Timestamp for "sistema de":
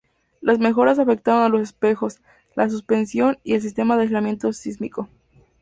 3.61-4.01